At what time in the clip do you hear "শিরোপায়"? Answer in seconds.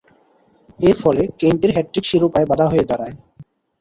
2.09-2.47